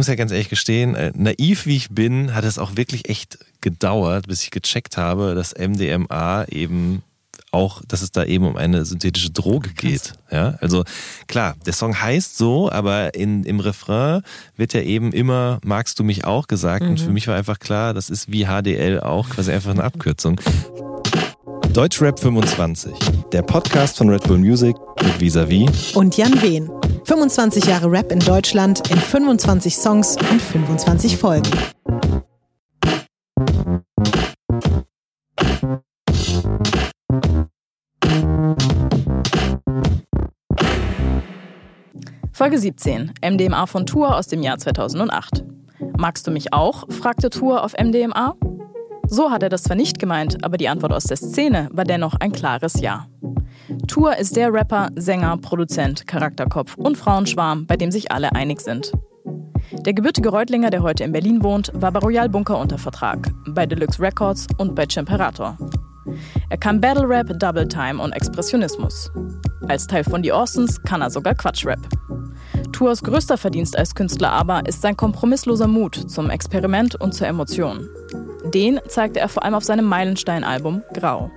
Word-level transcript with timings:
muss 0.00 0.06
ja 0.06 0.14
ganz 0.14 0.32
ehrlich 0.32 0.48
gestehen, 0.48 0.94
äh, 0.94 1.12
naiv 1.14 1.66
wie 1.66 1.76
ich 1.76 1.90
bin, 1.90 2.34
hat 2.34 2.44
es 2.44 2.58
auch 2.58 2.74
wirklich 2.74 3.10
echt 3.10 3.38
gedauert, 3.60 4.28
bis 4.28 4.42
ich 4.42 4.50
gecheckt 4.50 4.96
habe, 4.96 5.34
dass 5.34 5.52
MDMA 5.52 6.46
eben 6.46 7.02
auch, 7.50 7.82
dass 7.86 8.00
es 8.00 8.10
da 8.10 8.24
eben 8.24 8.46
um 8.46 8.56
eine 8.56 8.86
synthetische 8.86 9.28
Droge 9.28 9.68
geht. 9.74 10.14
Ja, 10.30 10.54
also 10.62 10.84
klar, 11.26 11.54
der 11.66 11.74
Song 11.74 12.00
heißt 12.00 12.38
so, 12.38 12.72
aber 12.72 13.14
in, 13.14 13.44
im 13.44 13.60
Refrain 13.60 14.22
wird 14.56 14.72
ja 14.72 14.80
eben 14.80 15.12
immer 15.12 15.58
magst 15.62 15.98
du 15.98 16.02
mich 16.02 16.24
auch 16.24 16.48
gesagt 16.48 16.84
mhm. 16.84 16.92
und 16.92 17.00
für 17.00 17.10
mich 17.10 17.28
war 17.28 17.36
einfach 17.36 17.58
klar, 17.58 17.92
das 17.92 18.08
ist 18.08 18.32
wie 18.32 18.46
HDL 18.46 19.00
auch 19.00 19.28
quasi 19.28 19.52
einfach 19.52 19.72
eine 19.72 19.84
Abkürzung. 19.84 20.40
Deutschrap 21.74 22.18
25, 22.18 22.94
der 23.32 23.42
Podcast 23.42 23.98
von 23.98 24.08
Red 24.08 24.22
Bull 24.22 24.38
Music 24.38 24.74
mit 25.02 25.20
Visavi 25.20 25.68
und 25.92 26.16
Jan 26.16 26.40
Wehn. 26.40 26.70
25 27.10 27.64
Jahre 27.64 27.90
Rap 27.90 28.12
in 28.12 28.20
Deutschland 28.20 28.88
in 28.88 28.96
25 28.96 29.74
Songs 29.74 30.16
und 30.30 30.40
25 30.40 31.16
Folgen. 31.16 31.50
Folge 42.32 42.58
17. 42.58 43.12
MDMA 43.28 43.66
von 43.66 43.86
Tour 43.86 44.14
aus 44.16 44.28
dem 44.28 44.44
Jahr 44.44 44.58
2008. 44.58 45.42
Magst 45.98 46.28
du 46.28 46.30
mich 46.30 46.52
auch? 46.52 46.88
fragte 46.90 47.28
Tour 47.28 47.64
auf 47.64 47.72
MDMA. 47.72 48.36
So 49.12 49.32
hat 49.32 49.42
er 49.42 49.48
das 49.48 49.64
zwar 49.64 49.76
nicht 49.76 49.98
gemeint, 49.98 50.44
aber 50.44 50.56
die 50.56 50.68
Antwort 50.68 50.92
aus 50.92 51.02
der 51.02 51.16
Szene 51.16 51.68
war 51.72 51.84
dennoch 51.84 52.14
ein 52.20 52.30
klares 52.30 52.80
Ja. 52.80 53.08
Tour 53.88 54.16
ist 54.16 54.36
der 54.36 54.52
Rapper, 54.52 54.90
Sänger, 54.94 55.36
Produzent, 55.36 56.06
Charakterkopf 56.06 56.76
und 56.76 56.96
Frauenschwarm, 56.96 57.66
bei 57.66 57.76
dem 57.76 57.90
sich 57.90 58.12
alle 58.12 58.32
einig 58.36 58.60
sind. 58.60 58.92
Der 59.84 59.94
gebürtige 59.94 60.28
Reutlinger, 60.28 60.70
der 60.70 60.82
heute 60.82 61.02
in 61.02 61.10
Berlin 61.10 61.42
wohnt, 61.42 61.72
war 61.74 61.90
bei 61.90 61.98
Royal 61.98 62.28
Bunker 62.28 62.56
unter 62.56 62.78
Vertrag, 62.78 63.32
bei 63.48 63.66
Deluxe 63.66 64.00
Records 64.00 64.46
und 64.58 64.76
bei 64.76 64.86
Chimperator. 64.86 65.58
Er 66.48 66.58
kann 66.58 66.80
Battle 66.80 67.08
Rap, 67.08 67.36
Double 67.40 67.66
Time 67.66 68.00
und 68.00 68.12
Expressionismus. 68.12 69.10
Als 69.68 69.88
Teil 69.88 70.04
von 70.04 70.22
The 70.22 70.32
Orsons 70.32 70.80
kann 70.82 71.02
er 71.02 71.10
sogar 71.10 71.34
Quatschrap. 71.34 71.80
Tours 72.72 73.02
größter 73.02 73.36
Verdienst 73.36 73.76
als 73.76 73.92
Künstler 73.92 74.30
aber 74.30 74.66
ist 74.66 74.82
sein 74.82 74.96
kompromissloser 74.96 75.66
Mut 75.66 75.96
zum 75.96 76.30
Experiment 76.30 76.94
und 76.94 77.12
zur 77.12 77.26
Emotion. 77.26 77.88
Den 78.44 78.80
zeigte 78.88 79.20
er 79.20 79.28
vor 79.28 79.44
allem 79.44 79.54
auf 79.54 79.64
seinem 79.64 79.84
Meilenstein-Album 79.84 80.82
Grau. 80.94 81.30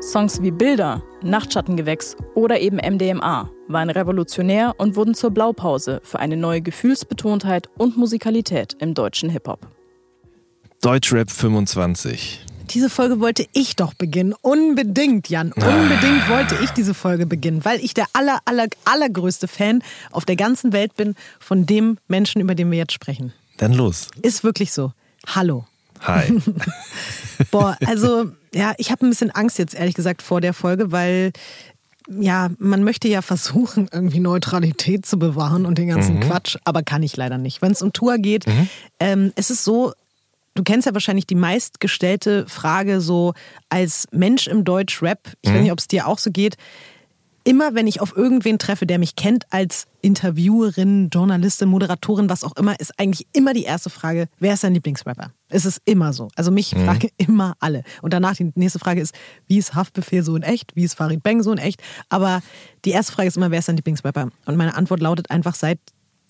Songs 0.00 0.42
wie 0.42 0.50
Bilder, 0.50 1.02
Nachtschattengewächs 1.22 2.16
oder 2.34 2.60
eben 2.60 2.76
MDMA 2.76 3.50
waren 3.68 3.90
revolutionär 3.90 4.74
und 4.78 4.96
wurden 4.96 5.14
zur 5.14 5.30
Blaupause 5.30 6.00
für 6.02 6.18
eine 6.18 6.36
neue 6.36 6.60
Gefühlsbetontheit 6.60 7.68
und 7.76 7.96
Musikalität 7.96 8.76
im 8.80 8.94
deutschen 8.94 9.30
Hip-Hop. 9.30 9.66
Deutschrap 10.80 11.30
25. 11.30 12.46
Diese 12.70 12.88
Folge 12.88 13.20
wollte 13.20 13.46
ich 13.52 13.76
doch 13.76 13.94
beginnen. 13.94 14.32
Unbedingt, 14.40 15.28
Jan. 15.28 15.52
Unbedingt 15.52 16.28
wollte 16.28 16.56
ich 16.62 16.70
diese 16.70 16.94
Folge 16.94 17.26
beginnen, 17.26 17.64
weil 17.64 17.80
ich 17.80 17.94
der 17.94 18.06
aller, 18.12 18.38
aller, 18.44 18.68
allergrößte 18.84 19.48
Fan 19.48 19.82
auf 20.12 20.24
der 20.24 20.36
ganzen 20.36 20.72
Welt 20.72 20.94
bin 20.96 21.16
von 21.40 21.66
dem 21.66 21.98
Menschen, 22.06 22.40
über 22.40 22.54
den 22.54 22.70
wir 22.70 22.78
jetzt 22.78 22.92
sprechen. 22.92 23.32
Dann 23.56 23.74
los. 23.74 24.08
Ist 24.22 24.44
wirklich 24.44 24.72
so. 24.72 24.92
Hallo. 25.26 25.66
Hi. 26.02 26.32
Boah, 27.50 27.76
also 27.86 28.30
ja, 28.52 28.74
ich 28.78 28.90
habe 28.90 29.06
ein 29.06 29.10
bisschen 29.10 29.30
Angst 29.30 29.58
jetzt 29.58 29.74
ehrlich 29.74 29.94
gesagt 29.94 30.22
vor 30.22 30.40
der 30.40 30.52
Folge, 30.52 30.92
weil 30.92 31.32
ja, 32.18 32.50
man 32.58 32.82
möchte 32.82 33.08
ja 33.08 33.22
versuchen, 33.22 33.88
irgendwie 33.92 34.18
Neutralität 34.18 35.06
zu 35.06 35.18
bewahren 35.18 35.64
und 35.64 35.78
den 35.78 35.88
ganzen 35.88 36.16
mhm. 36.16 36.20
Quatsch, 36.20 36.56
aber 36.64 36.82
kann 36.82 37.02
ich 37.02 37.16
leider 37.16 37.38
nicht. 37.38 37.62
Wenn 37.62 37.72
es 37.72 37.82
um 37.82 37.92
Tour 37.92 38.18
geht, 38.18 38.46
mhm. 38.46 38.68
ähm, 38.98 39.32
es 39.36 39.50
ist 39.50 39.64
so, 39.64 39.92
du 40.54 40.64
kennst 40.64 40.86
ja 40.86 40.94
wahrscheinlich 40.94 41.26
die 41.26 41.36
meistgestellte 41.36 42.46
Frage 42.48 43.00
so 43.00 43.34
als 43.68 44.08
Mensch 44.10 44.48
im 44.48 44.64
Deutsch-Rap, 44.64 45.34
ich 45.40 45.50
mhm. 45.50 45.54
weiß 45.54 45.62
nicht, 45.62 45.72
ob 45.72 45.78
es 45.78 45.88
dir 45.88 46.08
auch 46.08 46.18
so 46.18 46.30
geht, 46.30 46.56
immer 47.50 47.74
wenn 47.74 47.88
ich 47.88 48.00
auf 48.00 48.16
irgendwen 48.16 48.60
treffe, 48.60 48.86
der 48.86 49.00
mich 49.00 49.16
kennt 49.16 49.44
als 49.50 49.88
Interviewerin, 50.02 51.08
Journalistin, 51.12 51.68
Moderatorin, 51.68 52.30
was 52.30 52.44
auch 52.44 52.54
immer, 52.54 52.78
ist 52.78 52.96
eigentlich 52.96 53.26
immer 53.32 53.52
die 53.52 53.64
erste 53.64 53.90
Frage, 53.90 54.28
wer 54.38 54.54
ist 54.54 54.62
dein 54.62 54.72
Lieblingsrapper? 54.72 55.32
Es 55.48 55.64
ist 55.64 55.82
immer 55.84 56.12
so. 56.12 56.28
Also 56.36 56.52
mich 56.52 56.72
mhm. 56.76 56.84
fragen 56.84 57.08
immer 57.16 57.56
alle. 57.58 57.82
Und 58.02 58.12
danach 58.12 58.36
die 58.36 58.52
nächste 58.54 58.78
Frage 58.78 59.00
ist, 59.00 59.16
wie 59.48 59.58
ist 59.58 59.74
Haftbefehl 59.74 60.22
so 60.22 60.36
in 60.36 60.44
echt? 60.44 60.76
Wie 60.76 60.84
ist 60.84 60.94
Farid 60.94 61.24
Bang 61.24 61.42
so 61.42 61.50
in 61.50 61.58
echt? 61.58 61.82
Aber 62.08 62.40
die 62.84 62.90
erste 62.90 63.14
Frage 63.14 63.26
ist 63.26 63.36
immer, 63.36 63.50
wer 63.50 63.58
ist 63.58 63.68
dein 63.68 63.74
Lieblingsrapper? 63.74 64.28
Und 64.46 64.56
meine 64.56 64.76
Antwort 64.76 65.00
lautet 65.00 65.28
einfach 65.32 65.56
seit 65.56 65.80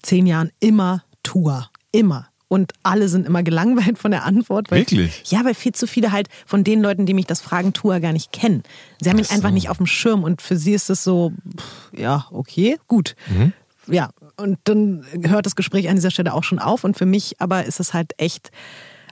zehn 0.00 0.26
Jahren 0.26 0.50
immer 0.58 1.04
Tour. 1.22 1.68
Immer 1.92 2.29
und 2.50 2.72
alle 2.82 3.08
sind 3.08 3.26
immer 3.28 3.44
gelangweilt 3.44 3.96
von 3.96 4.10
der 4.10 4.24
Antwort. 4.24 4.72
Weil, 4.72 4.80
Wirklich? 4.80 5.22
Ja, 5.30 5.44
weil 5.44 5.54
viel 5.54 5.72
zu 5.72 5.86
viele 5.86 6.10
halt 6.10 6.28
von 6.44 6.64
den 6.64 6.82
Leuten, 6.82 7.06
die 7.06 7.14
mich 7.14 7.26
das 7.26 7.40
fragen, 7.40 7.72
Tour 7.72 8.00
gar 8.00 8.12
nicht 8.12 8.32
kennen. 8.32 8.64
Sie 9.00 9.08
haben 9.08 9.18
ihn 9.18 9.24
so. 9.24 9.34
einfach 9.34 9.52
nicht 9.52 9.68
auf 9.68 9.76
dem 9.76 9.86
Schirm 9.86 10.24
und 10.24 10.42
für 10.42 10.56
sie 10.56 10.74
ist 10.74 10.90
es 10.90 11.04
so, 11.04 11.32
ja, 11.96 12.26
okay, 12.32 12.76
gut. 12.88 13.14
Mhm. 13.28 13.52
Ja, 13.86 14.10
und 14.36 14.58
dann 14.64 15.06
hört 15.22 15.46
das 15.46 15.54
Gespräch 15.54 15.88
an 15.88 15.94
dieser 15.94 16.10
Stelle 16.10 16.34
auch 16.34 16.42
schon 16.42 16.58
auf 16.58 16.82
und 16.82 16.98
für 16.98 17.06
mich 17.06 17.40
aber 17.40 17.66
ist 17.66 17.78
es 17.78 17.94
halt 17.94 18.14
echt, 18.18 18.50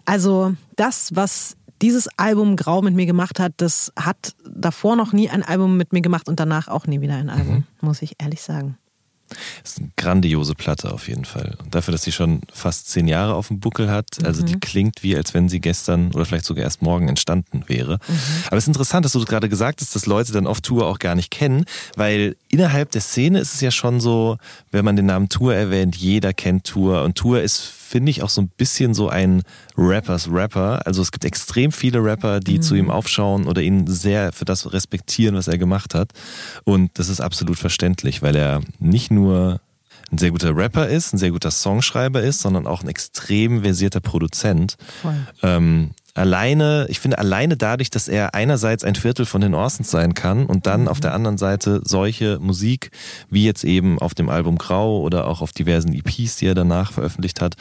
also 0.05 0.55
das, 0.75 1.15
was 1.15 1.57
dieses 1.81 2.09
Album 2.19 2.57
Grau 2.57 2.83
mit 2.83 2.95
mir 2.95 3.07
gemacht 3.07 3.39
hat, 3.39 3.53
das 3.59 3.93
hat 3.97 4.35
davor 4.45 4.97
noch 4.97 5.13
nie 5.13 5.31
ein 5.31 5.45
Album 5.45 5.77
mit 5.77 5.93
mir 5.93 6.01
gemacht 6.01 6.29
und 6.29 6.41
danach 6.41 6.67
auch 6.67 6.89
nie 6.89 7.01
wieder 7.01 7.15
ein 7.15 7.31
Album, 7.31 7.55
mhm. 7.55 7.65
muss 7.83 8.03
ich 8.03 8.17
ehrlich 8.19 8.43
sagen. 8.43 8.79
Das 9.63 9.73
ist 9.73 9.79
eine 9.79 9.91
grandiose 9.97 10.55
Platte 10.55 10.93
auf 10.93 11.09
jeden 11.09 11.25
Fall. 11.25 11.57
Und 11.63 11.75
dafür, 11.75 11.93
dass 11.93 12.03
sie 12.03 12.13
schon 12.13 12.41
fast 12.53 12.89
zehn 12.89 13.09
Jahre 13.09 13.35
auf 13.35 13.49
dem 13.49 13.61
Buckel 13.61 13.91
hat, 13.91 14.25
also 14.25 14.43
mhm. 14.43 14.47
die 14.47 14.61
klingt 14.61 15.03
wie, 15.03 15.17
als 15.17 15.35
wenn 15.35 15.49
sie 15.49 15.61
gestern 15.61 16.13
oder 16.13 16.25
vielleicht 16.25 16.45
sogar 16.45 16.65
erst 16.65 16.83
morgen 16.83 17.09
entstanden 17.09 17.65
wäre. 17.67 17.99
Mhm. 18.09 18.19
Aber 18.47 18.57
es 18.57 18.65
ist 18.65 18.69
interessant, 18.69 19.05
dass 19.05 19.13
du 19.13 19.25
gerade 19.25 19.49
gesagt 19.49 19.81
hast, 19.81 19.95
dass 19.95 20.07
Leute 20.07 20.33
dann 20.33 20.47
oft 20.47 20.65
Tour 20.65 20.87
auch 20.87 20.99
gar 20.99 21.15
nicht 21.15 21.31
kennen, 21.31 21.65
weil 21.97 22.37
innerhalb 22.49 22.91
der 22.91 23.01
Szene 23.01 23.41
ist 23.41 23.55
es 23.55 23.61
ja 23.61 23.71
schon 23.71 24.01
so, 24.01 24.39
wenn 24.71 24.85
man 24.85 24.97
den 24.97 25.07
Namen 25.07 25.29
Tour 25.29 25.55
erwähnt, 25.55 25.97
jeder 25.97 26.33
kennt 26.33 26.65
Tour 26.65 27.03
und 27.05 27.17
Tour 27.17 27.43
ist 27.43 27.75
finde 27.89 28.11
ich, 28.11 28.23
auch 28.23 28.29
so 28.29 28.43
ein 28.43 28.49
bisschen 28.49 28.93
so 28.93 29.09
ein 29.09 29.43
Rappers 29.77 30.29
Rapper. 30.31 30.87
Also 30.87 31.01
es 31.01 31.11
gibt 31.11 31.25
extrem 31.25 31.73
viele 31.73 32.05
Rapper, 32.05 32.41
die 32.41 32.57
mhm. 32.59 32.63
zu 32.63 32.75
ihm 32.75 32.91
aufschauen 32.91 33.47
oder 33.47 33.63
ihn 33.63 33.87
sehr 33.87 34.33
für 34.33 34.45
das 34.45 34.73
respektieren, 34.73 35.35
was 35.35 35.49
er 35.49 35.57
gemacht 35.57 35.95
hat. 35.95 36.13
Und 36.65 36.91
das 36.99 37.09
ist 37.09 37.21
absolut 37.21 37.59
verständlich, 37.59 38.21
weil 38.21 38.37
er 38.37 38.61
nicht 38.79 39.11
nur 39.11 39.48
ein 40.11 40.19
sehr 40.19 40.31
guter 40.31 40.57
Rapper 40.57 40.89
ist, 40.89 41.13
ein 41.13 41.19
sehr 41.19 41.31
guter 41.31 41.51
Songschreiber 41.51 42.23
ist, 42.23 42.41
sondern 42.41 42.67
auch 42.67 42.83
ein 42.83 42.89
extrem 42.89 43.63
versierter 43.63 44.01
Produzent. 44.01 44.77
Ähm, 45.43 45.91
alleine, 46.15 46.87
ich 46.89 47.01
finde 47.01 47.19
alleine 47.19 47.57
dadurch, 47.57 47.91
dass 47.91 48.09
er 48.09 48.35
einerseits 48.35 48.85
ein 48.85 48.95
Viertel 48.95 49.27
von 49.27 49.41
den 49.41 49.55
Orsons 49.55 49.91
sein 49.91 50.15
kann 50.15 50.47
und 50.47 50.67
dann 50.67 50.83
mhm. 50.83 50.89
auf 50.89 51.01
der 51.01 51.15
anderen 51.15 51.39
Seite 51.39 51.81
solche 51.85 52.39
Musik, 52.41 52.91
wie 53.31 53.45
jetzt 53.45 53.65
eben 53.65 53.99
auf 53.99 54.15
dem 54.15 54.29
Album 54.29 54.59
Grau 54.59 55.01
oder 55.01 55.27
auch 55.27 55.43
auf 55.43 55.53
diversen 55.53 55.95
EPs, 55.95 56.37
die 56.37 56.47
er 56.47 56.55
danach 56.55 56.93
veröffentlicht 56.93 57.41
hat, 57.41 57.55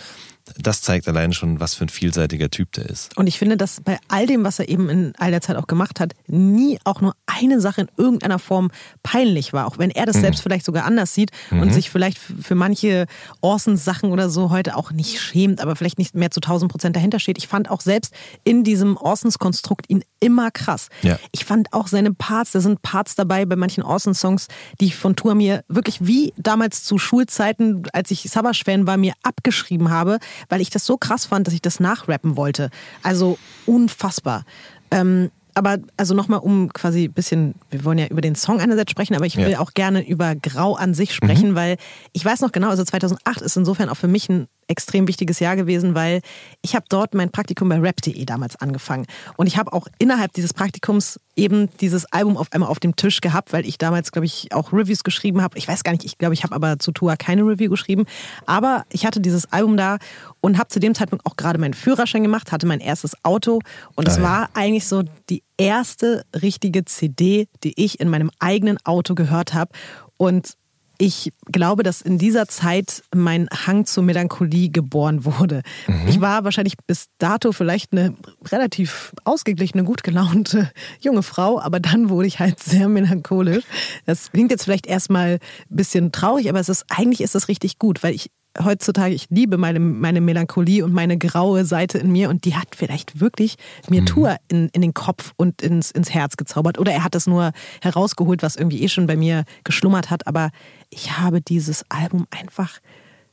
das 0.57 0.81
zeigt 0.81 1.07
alleine 1.07 1.33
schon, 1.33 1.59
was 1.59 1.75
für 1.75 1.85
ein 1.85 1.89
vielseitiger 1.89 2.49
Typ 2.49 2.71
der 2.73 2.85
ist. 2.89 3.15
Und 3.17 3.27
ich 3.27 3.37
finde, 3.37 3.57
dass 3.57 3.81
bei 3.81 3.97
all 4.07 4.25
dem, 4.25 4.43
was 4.43 4.59
er 4.59 4.69
eben 4.69 4.89
in 4.89 5.13
all 5.17 5.31
der 5.31 5.41
Zeit 5.41 5.55
auch 5.55 5.67
gemacht 5.67 5.99
hat, 5.99 6.13
nie 6.27 6.79
auch 6.83 7.01
nur 7.01 7.15
eine 7.25 7.59
Sache 7.61 7.81
in 7.81 7.87
irgendeiner 7.97 8.39
Form 8.39 8.71
peinlich 9.03 9.53
war. 9.53 9.67
Auch 9.67 9.77
wenn 9.77 9.91
er 9.91 10.05
das 10.05 10.17
mhm. 10.17 10.21
selbst 10.21 10.41
vielleicht 10.41 10.65
sogar 10.65 10.85
anders 10.85 11.13
sieht 11.13 11.31
mhm. 11.51 11.61
und 11.61 11.73
sich 11.73 11.89
vielleicht 11.89 12.17
für 12.17 12.55
manche 12.55 13.05
Orsons-Sachen 13.41 14.11
oder 14.11 14.29
so 14.29 14.49
heute 14.49 14.75
auch 14.75 14.91
nicht 14.91 15.19
schämt, 15.19 15.61
aber 15.61 15.75
vielleicht 15.75 15.97
nicht 15.97 16.15
mehr 16.15 16.31
zu 16.31 16.39
1000 16.39 16.71
Prozent 16.71 16.95
dahinter 16.95 17.19
steht. 17.19 17.37
Ich 17.37 17.47
fand 17.47 17.69
auch 17.69 17.81
selbst 17.81 18.13
in 18.43 18.63
diesem 18.63 18.97
Orsons-Konstrukt 18.97 19.89
ihn 19.89 20.03
immer 20.19 20.51
krass. 20.51 20.87
Ja. 21.01 21.19
Ich 21.31 21.45
fand 21.45 21.73
auch 21.73 21.87
seine 21.87 22.13
Parts, 22.13 22.51
da 22.51 22.59
sind 22.59 22.81
Parts 22.81 23.15
dabei 23.15 23.45
bei 23.45 23.55
manchen 23.55 23.83
Orsons-Songs, 23.83 24.47
die 24.79 24.85
ich 24.85 24.95
von 24.95 25.15
Tour 25.15 25.35
mir 25.35 25.63
wirklich 25.67 26.05
wie 26.05 26.33
damals 26.37 26.83
zu 26.83 26.97
Schulzeiten, 26.97 27.83
als 27.93 28.11
ich 28.11 28.23
Savage-Fan 28.29 28.87
war, 28.87 28.97
mir 28.97 29.13
abgeschrieben 29.23 29.89
habe 29.89 30.19
weil 30.49 30.61
ich 30.61 30.69
das 30.69 30.85
so 30.85 30.97
krass 30.97 31.25
fand, 31.25 31.47
dass 31.47 31.53
ich 31.53 31.61
das 31.61 31.79
nachrappen 31.79 32.37
wollte. 32.37 32.69
Also 33.03 33.37
unfassbar. 33.65 34.45
Ähm, 34.91 35.31
aber 35.57 35.79
also 35.97 36.13
nochmal 36.13 36.39
um 36.39 36.71
quasi 36.71 37.05
ein 37.05 37.13
bisschen, 37.13 37.55
wir 37.71 37.83
wollen 37.83 37.97
ja 37.97 38.07
über 38.07 38.21
den 38.21 38.35
Song 38.35 38.59
einerseits 38.61 38.91
sprechen, 38.91 39.15
aber 39.15 39.25
ich 39.25 39.37
will 39.37 39.49
ja. 39.49 39.59
auch 39.59 39.73
gerne 39.73 40.07
über 40.07 40.35
Grau 40.35 40.75
an 40.75 40.93
sich 40.93 41.15
sprechen, 41.15 41.51
mhm. 41.51 41.55
weil 41.55 41.77
ich 42.13 42.23
weiß 42.23 42.41
noch 42.41 42.51
genau, 42.51 42.69
also 42.69 42.83
2008 42.83 43.41
ist 43.41 43.57
insofern 43.57 43.89
auch 43.89 43.97
für 43.97 44.07
mich 44.07 44.29
ein 44.29 44.47
extrem 44.67 45.07
wichtiges 45.07 45.39
Jahr 45.39 45.55
gewesen, 45.55 45.95
weil 45.95 46.21
ich 46.61 46.75
habe 46.75 46.85
dort 46.89 47.13
mein 47.13 47.31
Praktikum 47.31 47.69
bei 47.69 47.79
rap.de 47.79 48.23
damals 48.25 48.57
angefangen. 48.57 49.05
Und 49.37 49.47
ich 49.47 49.57
habe 49.57 49.73
auch 49.73 49.87
innerhalb 49.97 50.33
dieses 50.33 50.53
Praktikums 50.53 51.19
eben 51.35 51.69
dieses 51.79 52.05
Album 52.11 52.37
auf 52.37 52.51
einmal 52.51 52.69
auf 52.69 52.79
dem 52.79 52.95
Tisch 52.95 53.21
gehabt, 53.21 53.53
weil 53.53 53.65
ich 53.65 53.77
damals, 53.77 54.11
glaube 54.11 54.25
ich, 54.25 54.49
auch 54.51 54.73
Reviews 54.73 55.03
geschrieben 55.03 55.41
habe. 55.41 55.57
Ich 55.57 55.67
weiß 55.67 55.83
gar 55.83 55.93
nicht, 55.93 56.03
ich 56.03 56.17
glaube, 56.17 56.33
ich 56.33 56.43
habe 56.43 56.53
aber 56.53 56.79
zu 56.79 56.91
Tua 56.91 57.15
keine 57.15 57.43
Review 57.43 57.69
geschrieben. 57.69 58.05
Aber 58.45 58.85
ich 58.91 59.05
hatte 59.05 59.21
dieses 59.21 59.51
Album 59.51 59.77
da 59.77 59.97
und 60.47 60.57
habe 60.57 60.69
zu 60.69 60.79
dem 60.79 60.95
Zeitpunkt 60.95 61.25
auch 61.25 61.35
gerade 61.35 61.59
meinen 61.59 61.73
Führerschein 61.73 62.23
gemacht, 62.23 62.53
hatte 62.53 62.65
mein 62.65 62.79
erstes 62.79 63.13
Auto. 63.23 63.59
Und 63.95 64.07
es 64.07 64.21
war 64.21 64.49
eigentlich 64.53 64.87
so 64.87 65.03
die 65.29 65.43
erste 65.57 66.23
richtige 66.41 66.85
CD, 66.85 67.49
die 67.65 67.73
ich 67.75 67.99
in 67.99 68.07
meinem 68.07 68.31
eigenen 68.39 68.77
Auto 68.85 69.13
gehört 69.13 69.53
habe. 69.53 69.71
Und 70.15 70.53
ich 70.99 71.33
glaube, 71.51 71.83
dass 71.83 72.01
in 72.01 72.17
dieser 72.17 72.47
Zeit 72.47 73.03
mein 73.13 73.49
Hang 73.51 73.85
zur 73.85 74.03
Melancholie 74.03 74.69
geboren 74.69 75.25
wurde. 75.25 75.63
Mhm. 75.85 76.07
Ich 76.07 76.21
war 76.21 76.45
wahrscheinlich 76.45 76.75
bis 76.87 77.07
dato 77.17 77.51
vielleicht 77.51 77.91
eine 77.91 78.15
relativ 78.45 79.11
ausgeglichene, 79.25 79.83
gut 79.83 80.01
gelaunte 80.01 80.71
junge 81.01 81.23
Frau, 81.23 81.59
aber 81.59 81.81
dann 81.81 82.09
wurde 82.09 82.27
ich 82.27 82.39
halt 82.39 82.59
sehr 82.63 82.87
melancholisch. 82.87 83.65
Das 84.05 84.31
klingt 84.31 84.49
jetzt 84.49 84.63
vielleicht 84.63 84.87
erstmal 84.87 85.39
ein 85.69 85.75
bisschen 85.75 86.13
traurig, 86.13 86.47
aber 86.49 86.61
es 86.61 86.69
ist 86.69 86.85
eigentlich 86.87 87.19
ist 87.19 87.35
das 87.35 87.49
richtig 87.49 87.79
gut, 87.79 88.01
weil 88.01 88.15
ich 88.15 88.31
heutzutage, 88.63 89.13
ich 89.13 89.27
liebe 89.29 89.57
meine, 89.57 89.79
meine 89.79 90.21
Melancholie 90.21 90.83
und 90.83 90.93
meine 90.93 91.17
graue 91.17 91.65
Seite 91.65 91.97
in 91.97 92.11
mir 92.11 92.29
und 92.29 92.45
die 92.45 92.55
hat 92.55 92.75
vielleicht 92.75 93.19
wirklich 93.19 93.55
mir 93.89 94.01
mhm. 94.01 94.05
Tour 94.05 94.35
in, 94.47 94.69
in 94.69 94.81
den 94.81 94.93
Kopf 94.93 95.33
und 95.37 95.61
ins, 95.61 95.91
ins 95.91 96.13
Herz 96.13 96.37
gezaubert. 96.37 96.79
Oder 96.79 96.91
er 96.91 97.03
hat 97.03 97.15
es 97.15 97.27
nur 97.27 97.51
herausgeholt, 97.81 98.43
was 98.43 98.55
irgendwie 98.55 98.83
eh 98.83 98.89
schon 98.89 99.07
bei 99.07 99.15
mir 99.15 99.43
geschlummert 99.63 100.09
hat. 100.09 100.27
Aber 100.27 100.51
ich 100.89 101.17
habe 101.17 101.41
dieses 101.41 101.83
Album 101.89 102.27
einfach, 102.31 102.79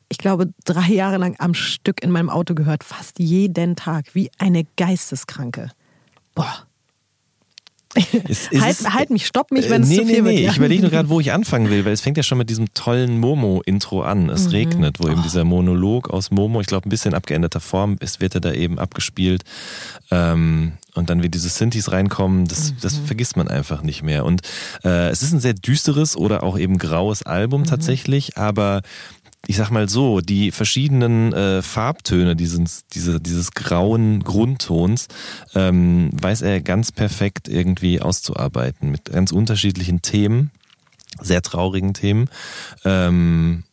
ich 0.08 0.18
glaube, 0.18 0.52
drei 0.64 0.88
Jahre 0.88 1.18
lang 1.18 1.36
am 1.38 1.54
Stück 1.54 2.02
in 2.02 2.10
meinem 2.10 2.30
Auto 2.30 2.54
gehört, 2.54 2.84
fast 2.84 3.18
jeden 3.18 3.76
Tag, 3.76 4.14
wie 4.14 4.30
eine 4.38 4.64
Geisteskranke. 4.76 5.70
Boah. 6.34 6.66
Ist, 8.28 8.50
ist 8.50 8.60
halt, 8.60 8.80
es, 8.80 8.90
halt 8.90 9.10
mich, 9.10 9.26
stopp 9.26 9.52
mich, 9.52 9.70
wenn 9.70 9.82
nee, 9.82 9.94
es 9.94 10.00
zu 10.00 10.06
viel 10.06 10.22
nee, 10.22 10.24
wird. 10.24 10.34
Nee, 10.34 10.44
ja. 10.44 10.50
ich 10.50 10.56
überlege 10.56 10.82
nur 10.82 10.90
gerade, 10.90 11.08
wo 11.08 11.20
ich 11.20 11.32
anfangen 11.32 11.70
will, 11.70 11.84
weil 11.84 11.92
es 11.92 12.00
fängt 12.00 12.16
ja 12.16 12.22
schon 12.22 12.38
mit 12.38 12.50
diesem 12.50 12.72
tollen 12.74 13.18
Momo-Intro 13.18 14.02
an. 14.02 14.28
Es 14.30 14.46
mhm. 14.46 14.50
regnet, 14.50 15.00
wo 15.00 15.06
oh. 15.06 15.10
eben 15.10 15.22
dieser 15.22 15.44
Monolog 15.44 16.10
aus 16.10 16.30
Momo, 16.30 16.60
ich 16.60 16.66
glaube 16.66 16.88
ein 16.88 16.90
bisschen 16.90 17.14
abgeänderter 17.14 17.60
Form, 17.60 17.96
es 18.00 18.20
wird 18.20 18.34
ja 18.34 18.40
da 18.40 18.52
eben 18.52 18.78
abgespielt. 18.78 19.44
Ähm, 20.10 20.72
und 20.94 21.10
dann 21.10 21.22
wie 21.22 21.28
diese 21.28 21.48
Synthes 21.48 21.90
reinkommen, 21.90 22.46
das, 22.46 22.72
mhm. 22.72 22.76
das 22.80 22.96
vergisst 22.98 23.36
man 23.36 23.48
einfach 23.48 23.82
nicht 23.82 24.02
mehr. 24.02 24.24
Und 24.24 24.42
äh, 24.84 25.08
es 25.08 25.22
ist 25.22 25.32
ein 25.32 25.40
sehr 25.40 25.54
düsteres 25.54 26.16
oder 26.16 26.42
auch 26.42 26.58
eben 26.58 26.78
graues 26.78 27.22
Album 27.22 27.62
mhm. 27.62 27.66
tatsächlich, 27.66 28.36
aber 28.36 28.82
ich 29.46 29.56
sag 29.56 29.70
mal 29.70 29.88
so, 29.88 30.20
die 30.20 30.50
verschiedenen 30.50 31.32
äh, 31.32 31.62
Farbtöne 31.62 32.36
dieses, 32.36 32.86
diese, 32.88 33.20
dieses 33.20 33.52
grauen 33.52 34.24
Grundtons 34.24 35.08
ähm, 35.54 36.10
weiß 36.12 36.42
er 36.42 36.60
ganz 36.60 36.92
perfekt 36.92 37.48
irgendwie 37.48 38.00
auszuarbeiten 38.00 38.90
mit 38.90 39.06
ganz 39.06 39.32
unterschiedlichen 39.32 40.02
Themen, 40.02 40.50
sehr 41.20 41.42
traurigen 41.42 41.94
Themen. 41.94 42.28
Ähm, 42.84 43.64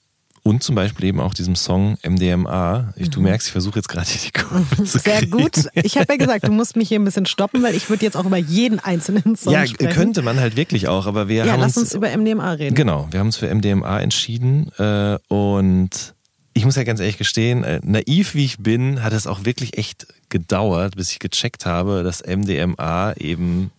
und 0.43 0.63
zum 0.63 0.75
Beispiel 0.75 1.05
eben 1.05 1.19
auch 1.19 1.33
diesem 1.33 1.55
Song 1.55 1.97
MDMA. 2.03 2.93
Ich, 2.95 3.09
du 3.09 3.19
mhm. 3.19 3.25
merkst, 3.25 3.47
ich 3.47 3.51
versuche 3.51 3.77
jetzt 3.77 3.89
gerade 3.89 4.07
hier 4.07 4.21
die 4.21 4.31
Kurve 4.31 4.83
zu 4.83 4.97
Sehr 4.97 5.19
kriegen. 5.19 5.31
gut. 5.31 5.69
Ich 5.75 5.97
habe 5.97 6.13
ja 6.13 6.17
gesagt, 6.17 6.47
du 6.47 6.51
musst 6.51 6.75
mich 6.75 6.88
hier 6.88 6.99
ein 6.99 7.03
bisschen 7.05 7.25
stoppen, 7.25 7.61
weil 7.63 7.75
ich 7.75 7.89
würde 7.89 8.03
jetzt 8.03 8.17
auch 8.17 8.25
über 8.25 8.38
jeden 8.38 8.79
einzelnen 8.79 9.35
Song 9.35 9.53
ja, 9.53 9.67
sprechen. 9.67 9.89
Ja, 9.89 9.95
könnte 9.95 10.21
man 10.21 10.39
halt 10.39 10.55
wirklich 10.55 10.88
auch, 10.88 11.05
aber 11.05 11.27
wir 11.27 11.45
ja, 11.45 11.53
haben 11.53 11.59
lass 11.59 11.77
uns, 11.77 11.93
uns 11.93 11.93
über 11.93 12.15
MDMA 12.15 12.53
reden. 12.53 12.75
Genau, 12.75 13.07
wir 13.11 13.19
haben 13.19 13.27
uns 13.27 13.38
für 13.38 13.53
MDMA 13.53 13.99
entschieden 13.99 14.71
äh, 14.77 15.17
und 15.27 16.15
ich 16.53 16.65
muss 16.65 16.75
ja 16.75 16.83
ganz 16.83 16.99
ehrlich 16.99 17.17
gestehen, 17.17 17.63
äh, 17.63 17.79
naiv 17.83 18.35
wie 18.35 18.45
ich 18.45 18.57
bin, 18.57 19.03
hat 19.03 19.13
es 19.13 19.27
auch 19.27 19.45
wirklich 19.45 19.77
echt 19.77 20.07
gedauert, 20.29 20.95
bis 20.95 21.11
ich 21.11 21.19
gecheckt 21.19 21.65
habe, 21.65 22.03
dass 22.03 22.23
MDMA 22.25 23.13
eben 23.13 23.71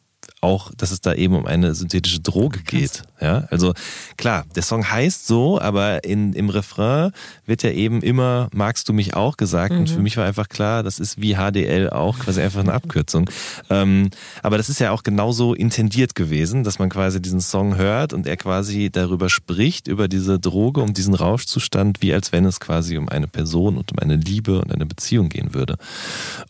auch, 0.42 0.72
dass 0.76 0.90
es 0.90 1.00
da 1.00 1.14
eben 1.14 1.36
um 1.36 1.46
eine 1.46 1.74
synthetische 1.74 2.20
Droge 2.20 2.60
geht. 2.62 3.02
Ja, 3.20 3.46
also 3.50 3.72
klar, 4.16 4.44
der 4.56 4.64
Song 4.64 4.90
heißt 4.90 5.26
so, 5.26 5.60
aber 5.60 6.04
in, 6.04 6.32
im 6.32 6.48
Refrain 6.48 7.12
wird 7.46 7.62
ja 7.62 7.70
eben 7.70 8.02
immer 8.02 8.48
magst 8.52 8.88
du 8.88 8.92
mich 8.92 9.14
auch 9.14 9.36
gesagt. 9.36 9.72
Mhm. 9.72 9.80
Und 9.80 9.90
für 9.90 10.00
mich 10.00 10.16
war 10.16 10.26
einfach 10.26 10.48
klar, 10.48 10.82
das 10.82 10.98
ist 10.98 11.20
wie 11.20 11.36
HDL 11.36 11.90
auch 11.90 12.18
quasi 12.18 12.40
einfach 12.40 12.60
eine 12.60 12.72
Abkürzung. 12.72 13.30
Ähm, 13.70 14.10
aber 14.42 14.56
das 14.58 14.68
ist 14.68 14.80
ja 14.80 14.90
auch 14.90 15.04
genauso 15.04 15.54
intendiert 15.54 16.16
gewesen, 16.16 16.64
dass 16.64 16.80
man 16.80 16.88
quasi 16.88 17.22
diesen 17.22 17.40
Song 17.40 17.76
hört 17.76 18.12
und 18.12 18.26
er 18.26 18.36
quasi 18.36 18.90
darüber 18.90 19.30
spricht, 19.30 19.86
über 19.86 20.08
diese 20.08 20.40
Droge, 20.40 20.80
um 20.80 20.92
diesen 20.92 21.14
Rauschzustand, 21.14 22.02
wie 22.02 22.12
als 22.12 22.32
wenn 22.32 22.44
es 22.44 22.58
quasi 22.58 22.96
um 22.98 23.08
eine 23.08 23.28
Person 23.28 23.76
und 23.76 23.92
um 23.92 23.98
eine 24.00 24.16
Liebe 24.16 24.60
und 24.60 24.72
eine 24.72 24.86
Beziehung 24.86 25.28
gehen 25.28 25.54
würde. 25.54 25.76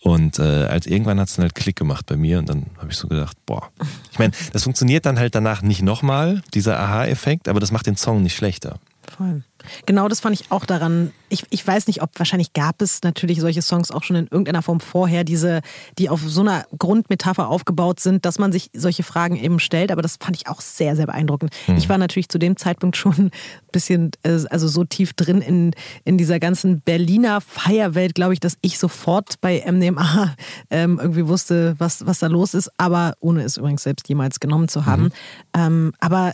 Und 0.01 0.39
äh, 0.39 0.43
als 0.43 0.87
irgendwann 0.87 1.21
hat 1.21 1.29
es 1.29 1.37
dann 1.37 1.43
halt 1.43 1.55
Klick 1.55 1.77
gemacht 1.77 2.07
bei 2.07 2.17
mir 2.17 2.39
und 2.39 2.49
dann 2.49 2.67
habe 2.79 2.91
ich 2.91 2.97
so 2.97 3.09
gedacht, 3.09 3.37
boah, 3.45 3.69
ich 4.11 4.19
meine, 4.19 4.33
das 4.53 4.65
funktioniert 4.65 5.07
dann 5.07 5.19
halt 5.19 5.35
danach 5.35 5.63
nicht 5.63 5.83
nochmal, 5.83 6.43
dieser 6.55 6.79
Aha-Effekt, 6.79 7.49
aber 7.49 7.61
das 7.61 7.73
macht 7.73 7.87
den 7.87 7.97
Song 7.97 8.23
nicht 8.23 8.37
schlechter. 8.37 8.79
Voll. 9.17 9.43
Genau 9.87 10.09
das 10.09 10.21
fand 10.21 10.39
ich 10.39 10.51
auch 10.51 10.65
daran. 10.65 11.13
Ich, 11.29 11.45
ich 11.51 11.67
weiß 11.67 11.87
nicht, 11.87 12.03
ob 12.03 12.19
wahrscheinlich 12.19 12.53
gab 12.53 12.83
es 12.83 13.03
natürlich 13.03 13.41
solche 13.41 13.63
Songs 13.63 13.91
auch 13.91 14.03
schon 14.03 14.17
in 14.17 14.27
irgendeiner 14.27 14.63
Form 14.63 14.81
vorher, 14.81 15.25
diese, 15.25 15.61
die 15.99 16.09
auf 16.09 16.21
so 16.27 16.41
einer 16.41 16.67
Grundmetapher 16.77 17.49
aufgebaut 17.49 18.01
sind, 18.01 18.25
dass 18.25 18.39
man 18.39 18.53
sich 18.53 18.71
solche 18.75 19.03
Fragen 19.03 19.37
eben 19.37 19.59
stellt. 19.61 19.93
Aber 19.93 20.03
das 20.03 20.17
fand 20.17 20.37
ich 20.37 20.49
auch 20.49 20.61
sehr, 20.61 20.97
sehr 20.97 21.07
beeindruckend. 21.07 21.55
Hm. 21.67 21.77
Ich 21.77 21.89
war 21.89 21.99
natürlich 21.99 22.29
zu 22.29 22.39
dem 22.39 22.57
Zeitpunkt 22.57 22.97
schon 22.97 23.13
ein 23.13 23.31
bisschen, 23.71 24.11
äh, 24.23 24.41
also 24.51 24.69
so 24.69 24.85
tief 24.85 25.13
drin 25.15 25.41
in, 25.41 25.75
in 26.05 26.19
dieser 26.19 26.41
ganzen 26.41 26.81
Berliner 26.81 27.41
Feierwelt, 27.41 28.15
glaube 28.15 28.35
ich, 28.35 28.41
dass 28.41 28.59
ich 28.63 28.79
sofort 28.79 29.41
bei 29.41 29.63
MDMA 29.67 30.35
ähm, 30.71 30.99
irgendwie 31.01 31.29
wusste, 31.29 31.75
was, 31.79 32.07
was 32.07 32.19
da 32.19 32.27
los 32.27 32.55
ist. 32.55 32.71
Aber 32.79 33.15
ohne 33.21 33.43
es 33.43 33.57
übrigens 33.57 33.83
selbst 33.83 34.09
jemals 34.09 34.41
genommen 34.41 34.69
zu 34.69 34.87
haben. 34.87 35.05
Mhm. 35.05 35.13
Ähm, 35.55 35.93
aber 36.01 36.33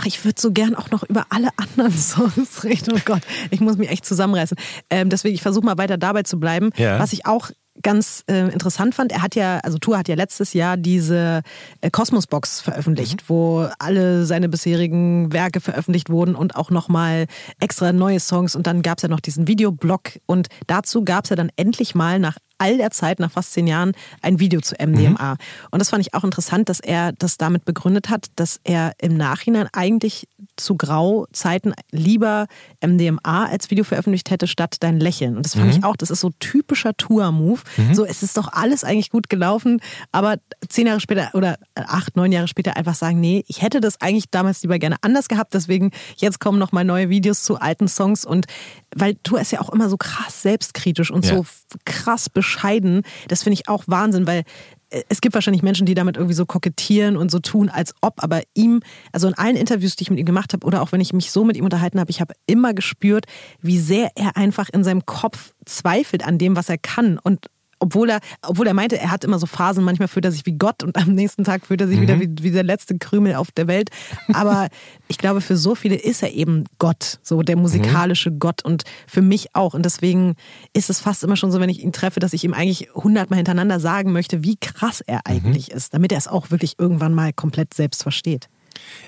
Ach, 0.00 0.06
ich 0.06 0.24
würde 0.24 0.40
so 0.40 0.50
gern 0.50 0.74
auch 0.74 0.90
noch 0.90 1.02
über 1.02 1.26
alle 1.28 1.48
anderen 1.56 1.92
Songs 1.96 2.64
reden. 2.64 2.94
Oh 2.94 3.00
Gott, 3.04 3.20
ich 3.50 3.60
muss 3.60 3.76
mich 3.76 3.90
echt 3.90 4.06
zusammenreißen. 4.06 4.56
Ähm, 4.88 5.10
deswegen, 5.10 5.34
ich 5.34 5.42
versuche 5.42 5.66
mal 5.66 5.76
weiter 5.76 5.98
dabei 5.98 6.22
zu 6.22 6.40
bleiben. 6.40 6.70
Ja. 6.76 6.98
Was 6.98 7.12
ich 7.12 7.26
auch 7.26 7.50
ganz 7.82 8.24
äh, 8.26 8.50
interessant 8.50 8.94
fand, 8.94 9.12
er 9.12 9.22
hat 9.22 9.34
ja, 9.34 9.58
also 9.58 9.78
Tour 9.78 9.98
hat 9.98 10.08
ja 10.08 10.14
letztes 10.14 10.54
Jahr 10.54 10.76
diese 10.76 11.42
äh, 11.82 11.90
Cosmos-Box 11.90 12.62
veröffentlicht, 12.62 13.22
mhm. 13.22 13.24
wo 13.28 13.68
alle 13.78 14.24
seine 14.24 14.48
bisherigen 14.48 15.32
Werke 15.32 15.60
veröffentlicht 15.60 16.08
wurden 16.08 16.34
und 16.34 16.56
auch 16.56 16.70
nochmal 16.70 17.26
extra 17.58 17.92
neue 17.92 18.20
Songs 18.20 18.56
und 18.56 18.66
dann 18.66 18.82
gab 18.82 18.98
es 18.98 19.02
ja 19.02 19.08
noch 19.08 19.20
diesen 19.20 19.48
Videoblog 19.48 20.18
und 20.26 20.48
dazu 20.66 21.04
gab 21.04 21.24
es 21.24 21.30
ja 21.30 21.36
dann 21.36 21.50
endlich 21.56 21.94
mal 21.94 22.18
nach 22.18 22.36
all 22.60 22.76
der 22.76 22.90
Zeit, 22.90 23.18
nach 23.18 23.30
fast 23.30 23.52
zehn 23.52 23.66
Jahren, 23.66 23.92
ein 24.22 24.38
Video 24.38 24.60
zu 24.60 24.74
MDMA. 24.74 25.32
Mhm. 25.32 25.38
Und 25.70 25.78
das 25.80 25.90
fand 25.90 26.06
ich 26.06 26.14
auch 26.14 26.24
interessant, 26.24 26.68
dass 26.68 26.80
er 26.80 27.12
das 27.12 27.38
damit 27.38 27.64
begründet 27.64 28.10
hat, 28.10 28.26
dass 28.36 28.60
er 28.64 28.92
im 29.00 29.16
Nachhinein 29.16 29.68
eigentlich 29.72 30.28
zu 30.56 30.76
Grauzeiten 30.76 31.74
lieber 31.90 32.46
MDMA 32.84 33.46
als 33.46 33.70
Video 33.70 33.84
veröffentlicht 33.84 34.30
hätte, 34.30 34.46
statt 34.46 34.76
dein 34.80 35.00
Lächeln. 35.00 35.36
Und 35.36 35.46
das 35.46 35.54
fand 35.54 35.66
mhm. 35.66 35.70
ich 35.70 35.84
auch, 35.84 35.96
das 35.96 36.10
ist 36.10 36.20
so 36.20 36.30
typischer 36.38 36.96
Tour-Move. 36.96 37.60
Mhm. 37.76 37.94
So, 37.94 38.04
es 38.04 38.22
ist 38.22 38.36
doch 38.36 38.52
alles 38.52 38.84
eigentlich 38.84 39.10
gut 39.10 39.28
gelaufen, 39.28 39.80
aber 40.12 40.36
zehn 40.68 40.86
Jahre 40.86 41.00
später 41.00 41.30
oder 41.32 41.58
acht, 41.74 42.16
neun 42.16 42.32
Jahre 42.32 42.48
später 42.48 42.76
einfach 42.76 42.94
sagen, 42.94 43.20
nee, 43.20 43.44
ich 43.48 43.62
hätte 43.62 43.80
das 43.80 44.00
eigentlich 44.00 44.30
damals 44.30 44.62
lieber 44.62 44.78
gerne 44.78 44.96
anders 45.00 45.28
gehabt, 45.28 45.54
deswegen 45.54 45.90
jetzt 46.16 46.40
kommen 46.40 46.58
nochmal 46.58 46.84
neue 46.84 47.08
Videos 47.08 47.42
zu 47.42 47.58
alten 47.58 47.88
Songs 47.88 48.24
und 48.24 48.46
weil 48.94 49.14
Tour 49.22 49.40
ist 49.40 49.52
ja 49.52 49.60
auch 49.60 49.70
immer 49.70 49.88
so 49.88 49.96
krass 49.96 50.42
selbstkritisch 50.42 51.10
und 51.10 51.24
ja. 51.24 51.36
so 51.36 51.46
krass 51.84 52.28
bescheiden. 52.50 53.02
Das 53.28 53.42
finde 53.42 53.54
ich 53.54 53.68
auch 53.68 53.84
Wahnsinn, 53.86 54.26
weil 54.26 54.42
äh, 54.90 55.02
es 55.08 55.20
gibt 55.20 55.34
wahrscheinlich 55.34 55.62
Menschen, 55.62 55.86
die 55.86 55.94
damit 55.94 56.16
irgendwie 56.16 56.34
so 56.34 56.46
kokettieren 56.46 57.16
und 57.16 57.30
so 57.30 57.38
tun, 57.38 57.68
als 57.68 57.94
ob, 58.00 58.22
aber 58.22 58.42
ihm, 58.54 58.80
also 59.12 59.28
in 59.28 59.34
allen 59.34 59.56
Interviews, 59.56 59.96
die 59.96 60.02
ich 60.02 60.10
mit 60.10 60.18
ihm 60.18 60.26
gemacht 60.26 60.52
habe 60.52 60.66
oder 60.66 60.82
auch 60.82 60.92
wenn 60.92 61.00
ich 61.00 61.12
mich 61.12 61.30
so 61.30 61.44
mit 61.44 61.56
ihm 61.56 61.64
unterhalten 61.64 62.00
habe, 62.00 62.10
ich 62.10 62.20
habe 62.20 62.34
immer 62.46 62.74
gespürt, 62.74 63.26
wie 63.60 63.78
sehr 63.78 64.10
er 64.16 64.36
einfach 64.36 64.68
in 64.70 64.84
seinem 64.84 65.06
Kopf 65.06 65.52
zweifelt 65.64 66.26
an 66.26 66.38
dem, 66.38 66.56
was 66.56 66.68
er 66.68 66.78
kann 66.78 67.18
und 67.18 67.46
obwohl 67.80 68.10
er, 68.10 68.20
obwohl 68.42 68.66
er 68.66 68.74
meinte, 68.74 68.98
er 68.98 69.10
hat 69.10 69.24
immer 69.24 69.38
so 69.38 69.46
Phasen, 69.46 69.82
manchmal 69.82 70.08
fühlt 70.08 70.24
er 70.24 70.32
sich 70.32 70.46
wie 70.46 70.52
Gott 70.52 70.82
und 70.82 70.96
am 70.96 71.12
nächsten 71.14 71.44
Tag 71.44 71.66
fühlt 71.66 71.80
er 71.80 71.88
sich 71.88 71.96
mhm. 71.96 72.02
wieder 72.02 72.20
wie, 72.20 72.30
wie 72.40 72.50
der 72.50 72.62
letzte 72.62 72.98
Krümel 72.98 73.34
auf 73.34 73.50
der 73.50 73.66
Welt. 73.66 73.90
Aber 74.32 74.68
ich 75.08 75.18
glaube, 75.18 75.40
für 75.40 75.56
so 75.56 75.74
viele 75.74 75.96
ist 75.96 76.22
er 76.22 76.32
eben 76.32 76.64
Gott, 76.78 77.18
so 77.22 77.42
der 77.42 77.56
musikalische 77.56 78.30
mhm. 78.30 78.38
Gott 78.38 78.64
und 78.64 78.84
für 79.06 79.22
mich 79.22 79.54
auch. 79.54 79.74
Und 79.74 79.84
deswegen 79.84 80.34
ist 80.72 80.90
es 80.90 81.00
fast 81.00 81.24
immer 81.24 81.36
schon 81.36 81.50
so, 81.50 81.58
wenn 81.58 81.70
ich 81.70 81.82
ihn 81.82 81.92
treffe, 81.92 82.20
dass 82.20 82.34
ich 82.34 82.44
ihm 82.44 82.54
eigentlich 82.54 82.90
hundertmal 82.94 83.38
hintereinander 83.38 83.80
sagen 83.80 84.12
möchte, 84.12 84.44
wie 84.44 84.56
krass 84.56 85.00
er 85.00 85.16
mhm. 85.16 85.22
eigentlich 85.24 85.70
mhm. 85.70 85.76
ist, 85.76 85.94
damit 85.94 86.12
er 86.12 86.18
es 86.18 86.28
auch 86.28 86.50
wirklich 86.50 86.78
irgendwann 86.78 87.14
mal 87.14 87.32
komplett 87.32 87.74
selbst 87.74 88.02
versteht. 88.02 88.48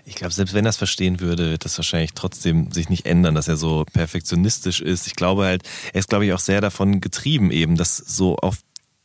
Ich 0.04 0.14
glaube, 0.14 0.32
selbst 0.32 0.54
wenn 0.54 0.66
er 0.66 0.70
es 0.70 0.76
verstehen 0.76 1.20
würde, 1.20 1.50
wird 1.50 1.64
das 1.64 1.78
wahrscheinlich 1.78 2.12
trotzdem 2.14 2.72
sich 2.72 2.88
nicht 2.88 3.06
ändern, 3.06 3.34
dass 3.34 3.48
er 3.48 3.56
so 3.56 3.84
perfektionistisch 3.92 4.80
ist. 4.80 5.06
Ich 5.06 5.14
glaube 5.14 5.44
halt, 5.44 5.62
er 5.92 6.00
ist, 6.00 6.08
glaube 6.08 6.26
ich, 6.26 6.32
auch 6.32 6.38
sehr 6.38 6.60
davon 6.60 7.00
getrieben, 7.00 7.50
eben 7.50 7.76
das 7.76 7.96
so 7.96 8.36
auf 8.36 8.58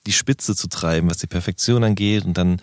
die 0.07 0.13
Spitze 0.13 0.55
zu 0.55 0.67
treiben, 0.67 1.09
was 1.09 1.17
die 1.17 1.27
Perfektion 1.27 1.83
angeht. 1.83 2.25
Und 2.25 2.37
dann, 2.37 2.61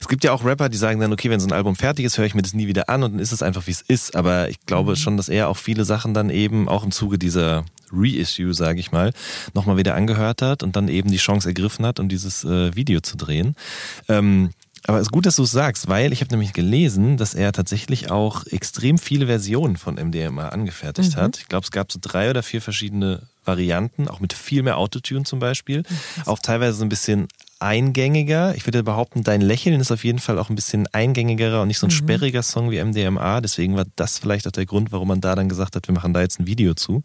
es 0.00 0.08
gibt 0.08 0.24
ja 0.24 0.32
auch 0.32 0.44
Rapper, 0.44 0.68
die 0.68 0.76
sagen 0.76 1.00
dann, 1.00 1.12
okay, 1.12 1.30
wenn 1.30 1.40
so 1.40 1.46
ein 1.46 1.52
Album 1.52 1.76
fertig 1.76 2.04
ist, 2.04 2.18
höre 2.18 2.26
ich 2.26 2.34
mir 2.34 2.42
das 2.42 2.52
nie 2.52 2.66
wieder 2.66 2.88
an 2.88 3.02
und 3.02 3.12
dann 3.12 3.20
ist 3.20 3.32
es 3.32 3.42
einfach, 3.42 3.66
wie 3.66 3.70
es 3.70 3.80
ist. 3.80 4.16
Aber 4.16 4.50
ich 4.50 4.60
glaube 4.66 4.92
mhm. 4.92 4.96
schon, 4.96 5.16
dass 5.16 5.28
er 5.28 5.48
auch 5.48 5.56
viele 5.56 5.84
Sachen 5.84 6.12
dann 6.12 6.28
eben 6.28 6.68
auch 6.68 6.84
im 6.84 6.90
Zuge 6.90 7.18
dieser 7.18 7.64
Reissue, 7.92 8.52
sage 8.54 8.80
ich 8.80 8.92
mal, 8.92 9.12
nochmal 9.54 9.76
wieder 9.76 9.94
angehört 9.94 10.42
hat 10.42 10.62
und 10.62 10.76
dann 10.76 10.88
eben 10.88 11.10
die 11.10 11.16
Chance 11.16 11.48
ergriffen 11.48 11.86
hat, 11.86 11.98
um 12.00 12.08
dieses 12.08 12.44
äh, 12.44 12.74
Video 12.74 13.00
zu 13.00 13.16
drehen. 13.16 13.56
Ähm, 14.08 14.50
aber 14.86 14.98
es 14.98 15.08
ist 15.08 15.12
gut, 15.12 15.26
dass 15.26 15.36
du 15.36 15.42
es 15.42 15.50
sagst, 15.50 15.88
weil 15.88 16.12
ich 16.12 16.20
habe 16.20 16.30
nämlich 16.30 16.52
gelesen, 16.52 17.16
dass 17.16 17.34
er 17.34 17.52
tatsächlich 17.52 18.10
auch 18.10 18.46
extrem 18.46 18.98
viele 18.98 19.26
Versionen 19.26 19.76
von 19.76 19.94
MDMA 19.96 20.48
angefertigt 20.48 21.16
mhm. 21.16 21.20
hat. 21.20 21.38
Ich 21.38 21.48
glaube, 21.48 21.64
es 21.64 21.70
gab 21.70 21.92
so 21.92 21.98
drei 22.00 22.30
oder 22.30 22.42
vier 22.42 22.62
verschiedene 22.62 23.22
Varianten, 23.44 24.08
auch 24.08 24.20
mit 24.20 24.32
viel 24.32 24.62
mehr 24.62 24.78
Autotune 24.78 25.24
zum 25.24 25.38
Beispiel. 25.38 25.78
Mhm. 25.78 26.22
Auch 26.26 26.38
teilweise 26.38 26.74
so 26.74 26.84
ein 26.84 26.88
bisschen 26.88 27.28
eingängiger. 27.58 28.54
Ich 28.54 28.66
würde 28.66 28.82
behaupten, 28.82 29.22
dein 29.22 29.42
Lächeln 29.42 29.80
ist 29.80 29.92
auf 29.92 30.04
jeden 30.04 30.18
Fall 30.18 30.38
auch 30.38 30.48
ein 30.48 30.54
bisschen 30.54 30.86
eingängigerer 30.88 31.62
und 31.62 31.68
nicht 31.68 31.78
so 31.78 31.86
ein 31.86 31.90
mhm. 31.90 31.96
sperriger 31.96 32.42
Song 32.42 32.70
wie 32.70 32.82
MDMA. 32.82 33.40
Deswegen 33.40 33.76
war 33.76 33.84
das 33.96 34.18
vielleicht 34.18 34.46
auch 34.46 34.52
der 34.52 34.66
Grund, 34.66 34.92
warum 34.92 35.08
man 35.08 35.20
da 35.20 35.34
dann 35.34 35.48
gesagt 35.48 35.76
hat, 35.76 35.86
wir 35.88 35.94
machen 35.94 36.14
da 36.14 36.22
jetzt 36.22 36.40
ein 36.40 36.46
Video 36.46 36.74
zu. 36.74 37.02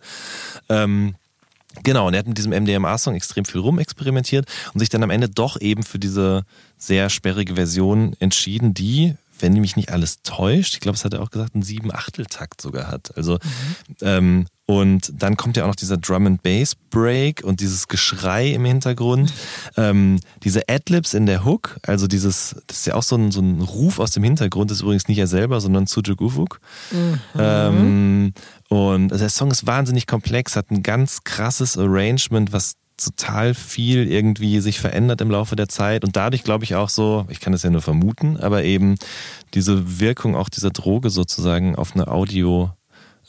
Ähm, 0.69 1.15
Genau, 1.83 2.07
und 2.07 2.13
er 2.13 2.19
hat 2.19 2.27
mit 2.27 2.37
diesem 2.37 2.51
MDMA-Song 2.51 3.15
extrem 3.15 3.45
viel 3.45 3.61
rumexperimentiert 3.61 4.47
und 4.73 4.79
sich 4.79 4.89
dann 4.89 5.03
am 5.03 5.09
Ende 5.09 5.29
doch 5.29 5.59
eben 5.59 5.83
für 5.83 5.99
diese 5.99 6.43
sehr 6.77 7.09
sperrige 7.09 7.55
Version 7.55 8.15
entschieden, 8.19 8.73
die, 8.73 9.15
wenn 9.39 9.53
mich 9.53 9.75
nicht 9.75 9.91
alles 9.91 10.21
täuscht, 10.21 10.73
ich 10.73 10.79
glaube, 10.79 10.95
es 10.95 11.05
hat 11.05 11.13
er 11.13 11.21
auch 11.21 11.31
gesagt, 11.31 11.55
einen 11.55 11.63
sieben 11.63 11.93
Achteltakt 11.93 12.61
sogar 12.61 12.87
hat. 12.87 13.15
Also 13.17 13.33
mhm. 13.33 13.95
ähm, 14.01 14.45
und 14.67 15.21
dann 15.21 15.37
kommt 15.37 15.57
ja 15.57 15.63
auch 15.63 15.67
noch 15.67 15.75
dieser 15.75 15.97
Drum 15.97 16.25
and 16.25 16.41
Bass 16.41 16.75
Break 16.89 17.43
und 17.43 17.59
dieses 17.59 17.87
Geschrei 17.87 18.49
im 18.49 18.65
Hintergrund. 18.65 19.31
ähm, 19.77 20.19
diese 20.43 20.67
Adlibs 20.67 21.13
in 21.13 21.27
der 21.27 21.45
Hook, 21.45 21.77
also 21.83 22.07
dieses, 22.07 22.55
das 22.65 22.79
ist 22.79 22.87
ja 22.87 22.95
auch 22.95 23.03
so 23.03 23.15
ein, 23.15 23.31
so 23.31 23.41
ein 23.41 23.61
Ruf 23.61 23.99
aus 23.99 24.11
dem 24.11 24.23
Hintergrund, 24.23 24.71
das 24.71 24.77
ist 24.77 24.81
übrigens 24.81 25.07
nicht 25.07 25.19
er 25.19 25.27
selber, 25.27 25.61
sondern 25.61 25.85
Sujuk 25.85 26.19
Ufuk. 26.19 26.59
Mhm. 26.91 27.19
Ähm, 27.37 28.33
und 28.69 29.11
also 29.11 29.23
der 29.23 29.29
Song 29.29 29.51
ist 29.51 29.67
wahnsinnig 29.67 30.07
komplex, 30.07 30.55
hat 30.55 30.71
ein 30.71 30.81
ganz 30.81 31.23
krasses 31.23 31.77
Arrangement, 31.77 32.51
was 32.51 32.75
total 32.97 33.53
viel 33.53 34.09
irgendwie 34.09 34.59
sich 34.61 34.79
verändert 34.79 35.21
im 35.21 35.29
Laufe 35.29 35.55
der 35.55 35.67
Zeit 35.67 36.03
und 36.03 36.15
dadurch 36.15 36.43
glaube 36.43 36.63
ich 36.63 36.75
auch 36.75 36.89
so, 36.89 37.25
ich 37.29 37.39
kann 37.39 37.51
das 37.51 37.63
ja 37.63 37.69
nur 37.69 37.81
vermuten, 37.81 38.37
aber 38.37 38.63
eben 38.63 38.95
diese 39.53 39.99
Wirkung 39.99 40.35
auch 40.35 40.49
dieser 40.49 40.71
Droge 40.71 41.09
sozusagen 41.09 41.75
auf 41.75 41.93
eine 41.93 42.07
Audio 42.07 42.71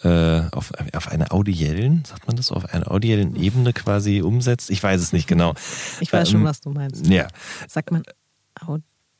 äh, 0.02 0.42
auf, 0.52 0.72
auf 0.94 1.08
einer 1.08 1.32
audiellen, 1.32 2.04
sagt 2.04 2.26
man 2.26 2.36
das, 2.36 2.52
auf 2.52 2.66
einer 2.66 2.90
audiellen 2.90 3.34
Ebene 3.34 3.72
quasi 3.72 4.20
umsetzt. 4.20 4.70
Ich 4.70 4.82
weiß 4.82 5.00
es 5.00 5.12
nicht 5.12 5.26
genau. 5.26 5.54
Ich 6.00 6.12
weiß 6.12 6.28
ähm, 6.28 6.32
schon, 6.32 6.44
was 6.44 6.60
du 6.60 6.70
meinst. 6.70 7.06
Ja. 7.06 7.28
Sagt 7.66 7.90
man 7.92 8.02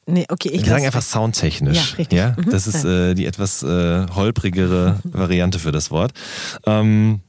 Nee, 0.09 0.25
okay, 0.29 0.51
ich 0.51 0.63
Wir 0.63 0.69
sagen 0.69 0.87
einfach 0.87 1.03
soundtechnisch. 1.03 1.77
Ja, 1.93 1.97
richtig. 1.97 2.17
Ja? 2.17 2.37
Mhm. 2.39 2.51
Das 2.51 2.69
ist 2.69 2.85
äh, 2.85 3.15
die 3.15 3.27
etwas 3.27 3.65
äh, 3.65 4.07
holprigere 4.15 5.01
Variante 5.05 5.59
für 5.59 5.73
das 5.73 5.91
Wort. 5.91 6.13
Ähm, 6.65 7.21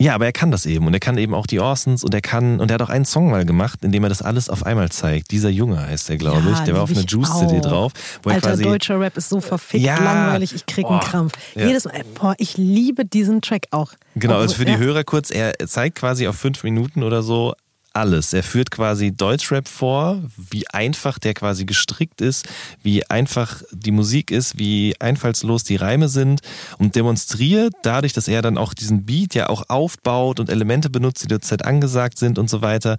ja, 0.00 0.14
aber 0.14 0.24
er 0.24 0.32
kann 0.32 0.50
das 0.50 0.64
eben 0.64 0.86
und 0.86 0.94
er 0.94 1.00
kann 1.00 1.18
eben 1.18 1.34
auch 1.34 1.46
die 1.46 1.60
Orsons 1.60 2.04
und 2.04 2.14
er 2.14 2.22
kann 2.22 2.58
und 2.58 2.70
er 2.70 2.74
hat 2.74 2.82
auch 2.82 2.88
einen 2.88 3.04
Song 3.04 3.30
mal 3.30 3.44
gemacht, 3.44 3.84
in 3.84 3.92
dem 3.92 4.02
er 4.02 4.08
das 4.08 4.22
alles 4.22 4.48
auf 4.48 4.64
einmal 4.64 4.88
zeigt. 4.90 5.30
Dieser 5.30 5.50
Junge 5.50 5.78
heißt 5.78 6.08
er, 6.08 6.16
glaube 6.16 6.42
ja, 6.46 6.54
ich. 6.54 6.60
Der 6.60 6.74
war 6.74 6.82
auf 6.82 6.90
einer 6.90 7.04
Juice 7.04 7.38
CD 7.38 7.60
drauf. 7.60 7.92
Alter, 8.24 8.40
quasi, 8.40 8.62
deutscher 8.62 8.98
Rap 8.98 9.16
ist 9.18 9.28
so 9.28 9.42
verfickt 9.42 9.84
ja, 9.84 10.02
langweilig, 10.02 10.54
ich 10.54 10.64
krieg 10.64 10.86
einen 10.86 11.00
Krampf. 11.00 11.34
Ja. 11.54 11.66
Jedes 11.66 11.84
Mal, 11.84 12.02
boah, 12.14 12.34
ich 12.38 12.56
liebe 12.56 13.04
diesen 13.04 13.42
Track 13.42 13.66
auch. 13.72 13.92
Genau, 14.16 14.38
also 14.38 14.54
für 14.54 14.64
die 14.64 14.78
Hörer 14.78 15.04
kurz, 15.04 15.30
er 15.30 15.52
zeigt 15.66 15.98
quasi 15.98 16.26
auf 16.26 16.36
fünf 16.36 16.64
Minuten 16.64 17.02
oder 17.02 17.22
so 17.22 17.54
alles. 17.92 18.32
Er 18.32 18.42
führt 18.42 18.70
quasi 18.70 19.12
Deutschrap 19.12 19.68
vor, 19.68 20.22
wie 20.36 20.68
einfach 20.68 21.18
der 21.18 21.34
quasi 21.34 21.64
gestrickt 21.64 22.20
ist, 22.20 22.48
wie 22.82 23.08
einfach 23.10 23.62
die 23.72 23.90
Musik 23.90 24.30
ist, 24.30 24.58
wie 24.58 24.94
einfallslos 25.00 25.64
die 25.64 25.76
Reime 25.76 26.08
sind 26.08 26.40
und 26.78 26.96
demonstriert 26.96 27.74
dadurch, 27.82 28.12
dass 28.12 28.28
er 28.28 28.42
dann 28.42 28.58
auch 28.58 28.74
diesen 28.74 29.04
Beat 29.04 29.34
ja 29.34 29.48
auch 29.48 29.64
aufbaut 29.68 30.40
und 30.40 30.50
Elemente 30.50 30.90
benutzt, 30.90 31.22
die 31.24 31.28
derzeit 31.28 31.64
angesagt 31.64 32.18
sind 32.18 32.38
und 32.38 32.48
so 32.48 32.62
weiter. 32.62 32.96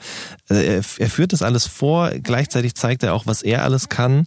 Äh, 0.50 0.77
er, 0.77 0.81
er 0.98 1.10
führt 1.10 1.33
das 1.33 1.41
alles 1.41 1.67
vor, 1.67 2.12
gleichzeitig 2.12 2.75
zeigt 2.75 3.03
er 3.03 3.13
auch, 3.13 3.25
was 3.25 3.41
er 3.41 3.63
alles 3.63 3.89
kann, 3.89 4.25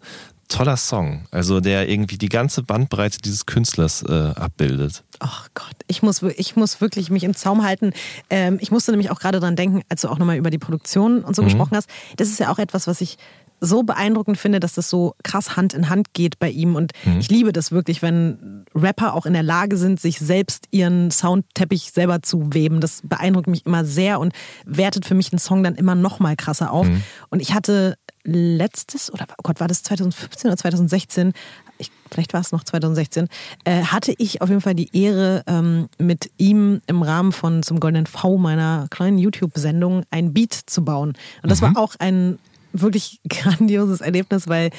toller 0.48 0.76
Song, 0.76 1.26
also 1.30 1.60
der 1.60 1.88
irgendwie 1.88 2.18
die 2.18 2.28
ganze 2.28 2.62
Bandbreite 2.62 3.18
dieses 3.18 3.46
Künstlers 3.46 4.02
äh, 4.02 4.12
abbildet. 4.12 5.02
Ach 5.20 5.48
Gott, 5.54 5.76
ich 5.86 6.02
muss, 6.02 6.22
ich 6.22 6.56
muss 6.56 6.80
wirklich 6.80 7.10
mich 7.10 7.24
im 7.24 7.34
Zaum 7.34 7.64
halten. 7.64 7.92
Ähm, 8.30 8.58
ich 8.60 8.70
musste 8.70 8.90
nämlich 8.90 9.10
auch 9.10 9.18
gerade 9.18 9.40
dran 9.40 9.56
denken, 9.56 9.82
als 9.88 10.02
du 10.02 10.08
auch 10.08 10.18
nochmal 10.18 10.36
über 10.36 10.50
die 10.50 10.58
Produktion 10.58 11.22
und 11.24 11.36
so 11.36 11.42
mhm. 11.42 11.46
gesprochen 11.46 11.76
hast. 11.76 11.88
Das 12.16 12.28
ist 12.28 12.40
ja 12.40 12.50
auch 12.50 12.58
etwas, 12.58 12.86
was 12.86 13.00
ich 13.00 13.18
so 13.60 13.82
beeindruckend 13.82 14.38
finde, 14.38 14.60
dass 14.60 14.74
das 14.74 14.90
so 14.90 15.14
krass 15.22 15.56
Hand 15.56 15.74
in 15.74 15.88
Hand 15.88 16.12
geht 16.12 16.38
bei 16.38 16.50
ihm. 16.50 16.76
Und 16.76 16.92
mhm. 17.04 17.18
ich 17.18 17.30
liebe 17.30 17.52
das 17.52 17.72
wirklich, 17.72 18.02
wenn 18.02 18.64
Rapper 18.74 19.14
auch 19.14 19.26
in 19.26 19.32
der 19.32 19.42
Lage 19.42 19.76
sind, 19.76 20.00
sich 20.00 20.18
selbst 20.18 20.66
ihren 20.70 21.10
Soundteppich 21.10 21.92
selber 21.92 22.22
zu 22.22 22.52
weben. 22.52 22.80
Das 22.80 23.00
beeindruckt 23.02 23.46
mich 23.46 23.64
immer 23.66 23.84
sehr 23.84 24.20
und 24.20 24.32
wertet 24.64 25.06
für 25.06 25.14
mich 25.14 25.30
den 25.30 25.38
Song 25.38 25.62
dann 25.62 25.74
immer 25.76 25.94
noch 25.94 26.20
mal 26.20 26.36
krasser 26.36 26.72
auf. 26.72 26.86
Mhm. 26.86 27.02
Und 27.30 27.40
ich 27.40 27.54
hatte 27.54 27.96
letztes, 28.24 29.12
oder 29.12 29.26
oh 29.38 29.42
Gott, 29.42 29.60
war 29.60 29.68
das 29.68 29.82
2015 29.82 30.48
oder 30.48 30.56
2016? 30.56 31.32
Ich, 31.78 31.90
vielleicht 32.10 32.32
war 32.32 32.40
es 32.40 32.52
noch 32.52 32.64
2016, 32.64 33.28
äh, 33.64 33.82
hatte 33.84 34.14
ich 34.18 34.42
auf 34.42 34.48
jeden 34.48 34.60
Fall 34.60 34.74
die 34.74 34.96
Ehre, 34.96 35.42
ähm, 35.46 35.88
mit 35.98 36.30
ihm 36.38 36.80
im 36.86 37.02
Rahmen 37.02 37.32
von 37.32 37.62
zum 37.62 37.80
Goldenen 37.80 38.06
V 38.06 38.38
meiner 38.38 38.86
kleinen 38.90 39.18
YouTube-Sendung 39.18 40.04
ein 40.10 40.32
Beat 40.32 40.54
zu 40.54 40.84
bauen. 40.84 41.14
Und 41.42 41.50
das 41.50 41.60
mhm. 41.60 41.74
war 41.74 41.82
auch 41.82 41.94
ein 41.98 42.38
wirklich 42.72 43.20
grandioses 43.28 44.00
Erlebnis, 44.00 44.48
weil 44.48 44.70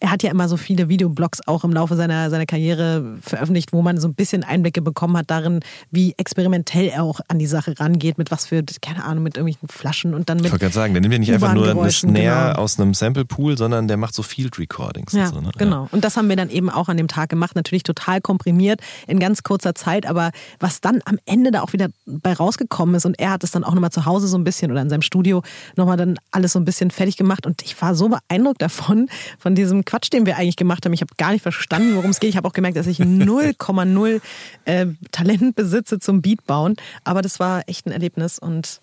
er 0.00 0.10
hat 0.10 0.22
ja 0.22 0.30
immer 0.30 0.48
so 0.48 0.56
viele 0.56 0.88
Videoblogs 0.88 1.46
auch 1.46 1.64
im 1.64 1.72
Laufe 1.72 1.96
seiner, 1.96 2.28
seiner 2.28 2.46
Karriere 2.46 3.16
veröffentlicht, 3.22 3.72
wo 3.72 3.80
man 3.80 3.98
so 3.98 4.08
ein 4.08 4.14
bisschen 4.14 4.44
Einblicke 4.44 4.82
bekommen 4.82 5.16
hat 5.16 5.30
darin, 5.30 5.60
wie 5.90 6.14
experimentell 6.18 6.88
er 6.88 7.02
auch 7.04 7.20
an 7.28 7.38
die 7.38 7.46
Sache 7.46 7.74
rangeht, 7.78 8.18
mit 8.18 8.30
was 8.30 8.46
für, 8.46 8.62
keine 8.82 9.04
Ahnung, 9.04 9.24
mit 9.24 9.36
irgendwelchen 9.36 9.68
Flaschen 9.68 10.14
und 10.14 10.28
dann 10.28 10.38
mit. 10.38 10.46
Ich 10.46 10.52
wollte 10.52 10.64
gerade 10.64 10.74
sagen, 10.74 10.94
der 10.94 11.00
nimmt 11.00 11.14
ja 11.14 11.18
nicht 11.20 11.32
einfach 11.32 11.54
nur 11.54 11.70
eine 11.70 11.90
Snare 11.90 12.50
genau. 12.50 12.60
aus 12.60 12.78
einem 12.78 12.92
Sample-Pool, 12.92 13.56
sondern 13.56 13.88
der 13.88 13.96
macht 13.96 14.14
so 14.14 14.22
Field 14.22 14.58
Recordings. 14.58 15.12
Ja, 15.12 15.28
so, 15.28 15.40
ne? 15.40 15.50
genau. 15.56 15.88
Und 15.90 16.04
das 16.04 16.16
haben 16.16 16.28
wir 16.28 16.36
dann 16.36 16.50
eben 16.50 16.70
auch 16.70 16.88
an 16.88 16.96
dem 16.96 17.08
Tag 17.08 17.30
gemacht, 17.30 17.54
natürlich 17.54 17.82
total 17.82 18.20
komprimiert 18.20 18.80
in 19.06 19.18
ganz 19.18 19.42
kurzer 19.42 19.74
Zeit, 19.74 20.06
aber 20.06 20.32
was 20.60 20.80
dann 20.80 21.00
am 21.04 21.18
Ende 21.24 21.50
da 21.50 21.62
auch 21.62 21.72
wieder 21.72 21.88
bei 22.06 22.32
rausgekommen 22.32 22.94
ist 22.94 23.06
und 23.06 23.18
er 23.18 23.30
hat 23.30 23.44
es 23.44 23.52
dann 23.52 23.64
auch 23.64 23.74
nochmal 23.74 23.90
zu 23.90 24.04
Hause 24.04 24.28
so 24.28 24.36
ein 24.36 24.44
bisschen 24.44 24.70
oder 24.70 24.82
in 24.82 24.90
seinem 24.90 25.02
Studio 25.02 25.42
nochmal 25.76 25.96
dann 25.96 26.16
alles 26.30 26.52
so 26.52 26.58
ein 26.58 26.64
bisschen 26.64 26.90
fertig 26.90 27.16
gemacht 27.16 27.46
und 27.46 27.62
ich 27.62 27.80
war 27.80 27.94
so 27.94 28.08
beeindruckt 28.08 28.60
davon, 28.60 29.08
von 29.38 29.54
diesem 29.54 29.83
Quatsch, 29.84 30.12
den 30.12 30.26
wir 30.26 30.36
eigentlich 30.36 30.56
gemacht 30.56 30.84
haben. 30.84 30.92
Ich 30.92 31.00
habe 31.00 31.14
gar 31.16 31.32
nicht 31.32 31.42
verstanden, 31.42 31.94
worum 31.96 32.10
es 32.10 32.20
geht. 32.20 32.30
Ich 32.30 32.36
habe 32.36 32.48
auch 32.48 32.52
gemerkt, 32.52 32.76
dass 32.76 32.86
ich 32.86 32.98
0,0 33.00 34.20
äh, 34.64 34.86
Talent 35.12 35.56
besitze 35.56 35.98
zum 35.98 36.22
Beat 36.22 36.46
bauen. 36.46 36.76
Aber 37.04 37.22
das 37.22 37.40
war 37.40 37.62
echt 37.68 37.86
ein 37.86 37.92
Erlebnis. 37.92 38.38
Und 38.38 38.80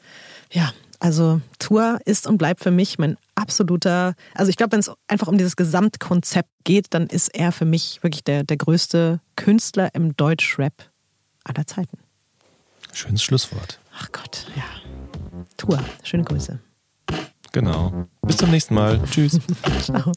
ja, 0.52 0.72
also 1.00 1.42
Tour 1.60 2.00
ist 2.06 2.28
und 2.28 2.38
bleibt 2.38 2.62
für 2.62 2.72
mich 2.72 3.00
mein 3.00 3.18
absoluter, 3.36 4.14
also 4.36 4.50
ich 4.50 4.56
glaube, 4.58 4.74
wenn 4.74 4.80
es 4.80 4.92
einfach 5.08 5.28
um 5.28 5.38
dieses 5.38 5.56
Gesamtkonzept 5.56 6.50
geht, 6.64 6.88
dann 6.94 7.08
ist 7.08 7.30
er 7.30 7.52
für 7.52 7.66
mich 7.66 8.04
wirklich 8.04 8.24
der, 8.24 8.44
der 8.44 8.58
größte 8.58 9.20
Künstler 9.36 9.94
im 9.96 10.16
Deutschrap 10.16 10.74
aller 11.44 11.66
Zeiten. 11.66 11.98
Schönes 12.94 13.24
Schlusswort. 13.24 13.80
Ach 13.98 14.12
Gott, 14.12 14.46
ja. 14.56 14.64
Tour, 15.58 15.84
schöne 16.04 16.24
Grüße. 16.24 16.60
Genau. 17.52 18.08
Bis 18.22 18.38
zum 18.38 18.52
nächsten 18.52 18.76
Mal. 18.76 19.02
Tschüss. 19.04 19.40
Ciao. 19.82 20.12